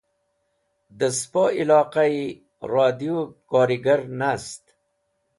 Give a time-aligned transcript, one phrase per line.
[0.97, 2.25] Dẽ spo iloqayi
[2.71, 3.19] radũw
[3.49, 4.63] korigar nast.